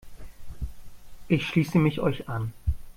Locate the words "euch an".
1.99-2.53